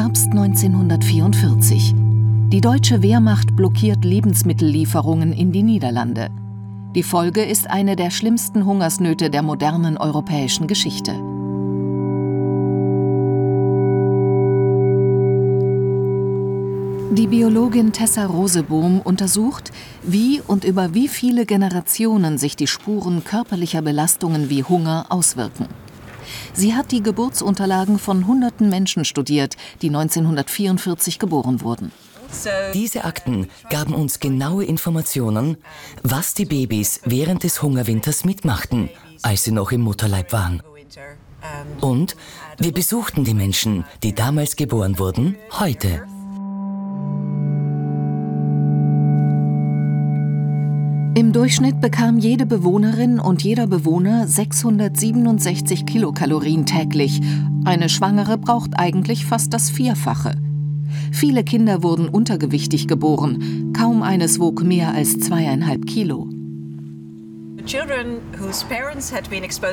[0.00, 1.92] Herbst 1944.
[2.52, 6.28] Die deutsche Wehrmacht blockiert Lebensmittellieferungen in die Niederlande.
[6.94, 11.14] Die Folge ist eine der schlimmsten Hungersnöte der modernen europäischen Geschichte.
[17.16, 19.72] Die Biologin Tessa Rosebohm untersucht,
[20.04, 25.66] wie und über wie viele Generationen sich die Spuren körperlicher Belastungen wie Hunger auswirken.
[26.52, 31.92] Sie hat die Geburtsunterlagen von hunderten Menschen studiert, die 1944 geboren wurden.
[32.74, 35.56] Diese Akten gaben uns genaue Informationen,
[36.02, 38.90] was die Babys während des Hungerwinters mitmachten,
[39.22, 40.62] als sie noch im Mutterleib waren.
[41.80, 42.16] Und
[42.58, 46.02] wir besuchten die Menschen, die damals geboren wurden, heute.
[51.18, 57.20] Im Durchschnitt bekam jede Bewohnerin und jeder Bewohner 667 Kilokalorien täglich.
[57.64, 60.36] Eine Schwangere braucht eigentlich fast das Vierfache.
[61.10, 63.72] Viele Kinder wurden untergewichtig geboren.
[63.76, 66.28] Kaum eines wog mehr als zweieinhalb Kilo.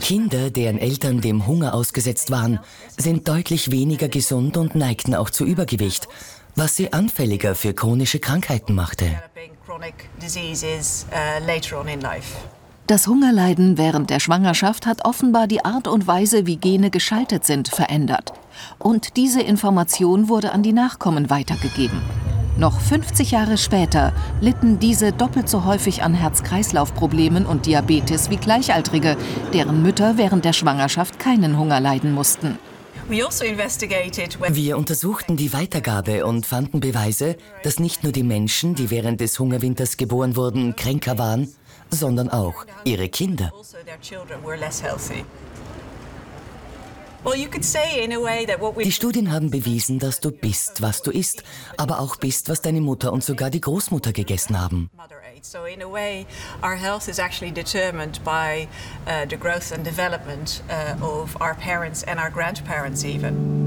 [0.00, 2.60] Kinder, deren Eltern dem Hunger ausgesetzt waren,
[2.96, 6.08] sind deutlich weniger gesund und neigten auch zu Übergewicht,
[6.54, 9.04] was sie anfälliger für chronische Krankheiten machte.
[12.86, 17.68] Das Hungerleiden während der Schwangerschaft hat offenbar die Art und Weise, wie Gene geschaltet sind,
[17.68, 18.32] verändert.
[18.78, 22.00] Und diese Information wurde an die Nachkommen weitergegeben.
[22.58, 29.16] Noch 50 Jahre später litten diese doppelt so häufig an Herz-Kreislauf-Problemen und Diabetes wie Gleichaltrige,
[29.52, 32.58] deren Mütter während der Schwangerschaft keinen Hunger leiden mussten.
[33.08, 39.20] Also Wir untersuchten die Weitergabe und fanden Beweise, dass nicht nur die Menschen, die während
[39.20, 41.48] des Hungerwinters geboren wurden, kränker waren,
[41.88, 43.52] sondern auch ihre Kinder.
[47.26, 51.42] Die Studien haben bewiesen, dass du bist, was du isst,
[51.76, 54.90] aber auch bist, was deine Mutter und sogar die Großmutter gegessen haben.
[55.42, 56.26] So in a way,
[56.62, 58.66] our health is actually determined by
[59.06, 63.66] uh, the growth and development uh, of our parents and our grandparents even.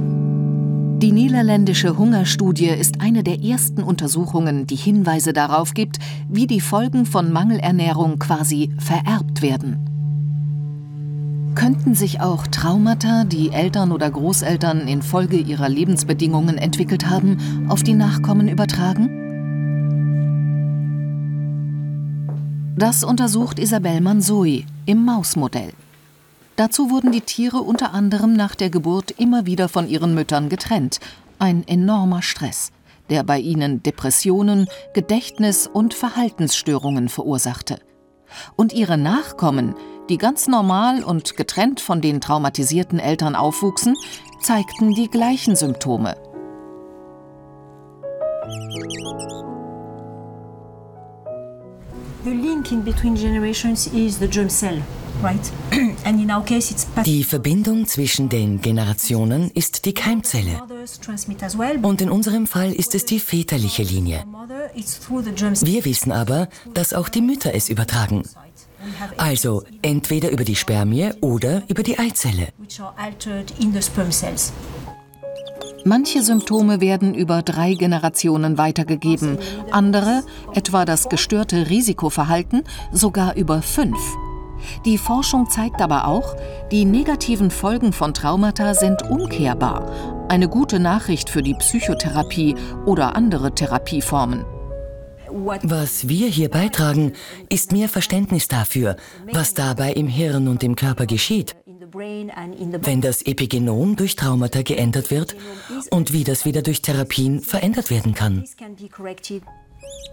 [1.00, 7.06] Die niederländische Hungerstudie ist eine der ersten Untersuchungen, die Hinweise darauf gibt, wie die Folgen
[7.06, 9.99] von Mangelernährung quasi vererbt werden.
[11.60, 17.96] Könnten sich auch Traumata, die Eltern oder Großeltern infolge ihrer Lebensbedingungen entwickelt haben, auf die
[17.96, 19.10] Nachkommen übertragen?
[22.78, 25.74] Das untersucht Isabelle Manzoy im Mausmodell.
[26.56, 31.02] Dazu wurden die Tiere unter anderem nach der Geburt immer wieder von ihren Müttern getrennt.
[31.40, 32.72] Ein enormer Stress,
[33.10, 37.82] der bei ihnen Depressionen, Gedächtnis- und Verhaltensstörungen verursachte.
[38.56, 39.76] Und ihre Nachkommen,
[40.10, 43.96] die ganz normal und getrennt von den traumatisierten Eltern aufwuchsen,
[44.42, 46.16] zeigten die gleichen Symptome.
[57.06, 60.62] Die Verbindung zwischen den Generationen ist die Keimzelle.
[61.82, 64.24] Und in unserem Fall ist es die väterliche Linie.
[64.74, 68.24] Wir wissen aber, dass auch die Mütter es übertragen.
[69.18, 72.50] Also entweder über die Spermie oder über die Eizelle.
[75.86, 79.38] Manche Symptome werden über drei Generationen weitergegeben,
[79.72, 80.24] andere,
[80.54, 83.98] etwa das gestörte Risikoverhalten, sogar über fünf.
[84.86, 86.36] Die Forschung zeigt aber auch,
[86.72, 90.28] die negativen Folgen von Traumata sind umkehrbar.
[90.28, 94.46] Eine gute Nachricht für die Psychotherapie oder andere Therapieformen.
[95.64, 97.14] Was wir hier beitragen,
[97.50, 98.96] ist mehr Verständnis dafür,
[99.32, 101.56] was dabei im Hirn und im Körper geschieht.
[101.92, 105.36] Wenn das Epigenom durch Traumata geändert wird
[105.90, 108.44] und wie das wieder durch Therapien verändert werden kann.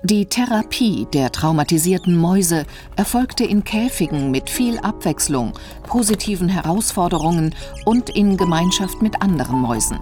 [0.05, 2.65] Die Therapie der traumatisierten Mäuse
[2.97, 7.55] erfolgte in Käfigen mit viel Abwechslung, positiven Herausforderungen
[7.85, 9.99] und in Gemeinschaft mit anderen Mäusen.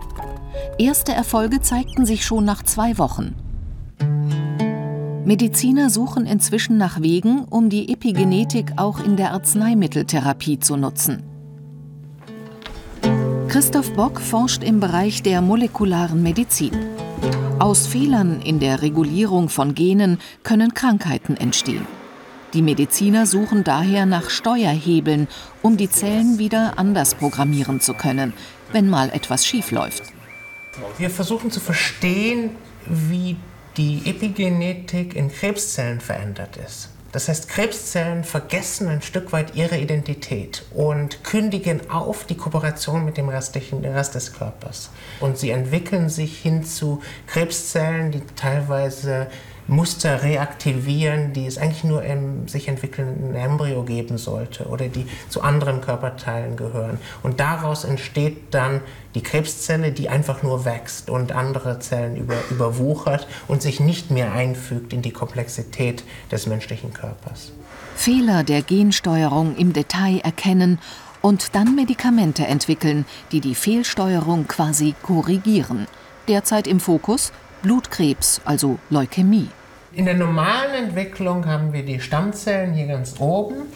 [0.78, 3.34] Erste Erfolge zeigten sich schon nach zwei Wochen.
[5.24, 11.22] Mediziner suchen inzwischen nach Wegen, um die Epigenetik auch in der Arzneimitteltherapie zu nutzen.
[13.48, 16.72] Christoph Bock forscht im Bereich der molekularen Medizin.
[17.58, 21.86] Aus Fehlern in der Regulierung von Genen können Krankheiten entstehen.
[22.52, 25.28] Die Mediziner suchen daher nach Steuerhebeln,
[25.62, 28.34] um die Zellen wieder anders programmieren zu können,
[28.72, 30.02] wenn mal etwas schiefläuft.
[30.98, 32.50] Wir versuchen zu verstehen,
[32.86, 33.36] wie
[33.76, 36.90] die Epigenetik in Krebszellen verändert ist.
[37.14, 43.16] Das heißt, Krebszellen vergessen ein Stück weit ihre Identität und kündigen auf die Kooperation mit
[43.16, 44.90] dem restlichen, Rest des Körpers.
[45.20, 49.28] Und sie entwickeln sich hin zu Krebszellen, die teilweise
[49.66, 55.42] Muster reaktivieren, die es eigentlich nur im sich entwickelnden Embryo geben sollte oder die zu
[55.42, 56.98] anderen Körperteilen gehören.
[57.22, 58.80] Und daraus entsteht dann
[59.14, 64.32] die Krebszelle, die einfach nur wächst und andere Zellen über, überwuchert und sich nicht mehr
[64.32, 67.52] einfügt in die Komplexität des menschlichen Körpers.
[67.96, 70.78] Fehler der Gensteuerung im Detail erkennen
[71.22, 75.86] und dann Medikamente entwickeln, die die Fehlsteuerung quasi korrigieren.
[76.28, 77.32] Derzeit im Fokus
[77.64, 79.48] Blutkrebs, also Leukämie.
[79.94, 83.68] In der normalen Entwicklung haben wir die Stammzellen hier ganz oben.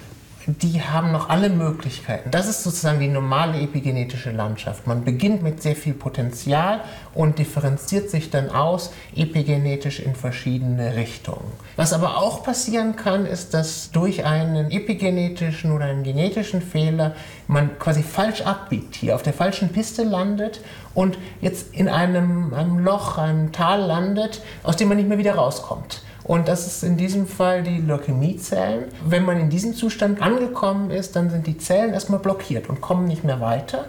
[0.50, 2.30] Die haben noch alle Möglichkeiten.
[2.30, 4.86] Das ist sozusagen die normale epigenetische Landschaft.
[4.86, 6.80] Man beginnt mit sehr viel Potenzial
[7.12, 11.52] und differenziert sich dann aus epigenetisch in verschiedene Richtungen.
[11.76, 17.14] Was aber auch passieren kann, ist, dass durch einen epigenetischen oder einen genetischen Fehler
[17.46, 20.62] man quasi falsch abbiegt hier, auf der falschen Piste landet
[20.94, 25.34] und jetzt in einem, einem Loch, einem Tal landet, aus dem man nicht mehr wieder
[25.34, 26.00] rauskommt.
[26.28, 28.84] Und das ist in diesem Fall die Leukämiezellen.
[29.04, 33.06] Wenn man in diesem Zustand angekommen ist, dann sind die Zellen erstmal blockiert und kommen
[33.06, 33.86] nicht mehr weiter.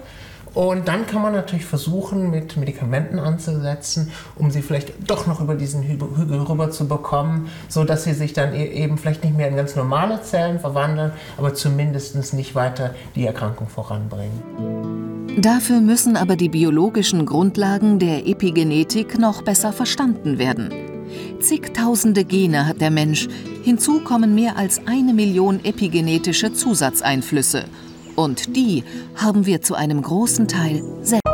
[0.54, 5.54] Und dann kann man natürlich versuchen, mit Medikamenten anzusetzen, um sie vielleicht doch noch über
[5.54, 9.58] diesen Hügel rüber zu bekommen, sodass sie sich dann e-, eben vielleicht nicht mehr in
[9.58, 15.38] ganz normale Zellen verwandeln, aber zumindest nicht weiter die Erkrankung voranbringen.
[15.38, 20.89] Dafür müssen aber die biologischen Grundlagen der Epigenetik noch besser verstanden werden.
[21.40, 23.28] Zigtausende Gene hat der Mensch,
[23.64, 27.66] hinzu kommen mehr als eine Million epigenetische Zusatzeinflüsse–
[28.20, 28.84] und die
[29.16, 31.29] haben wir zu einem großen Teil selbst.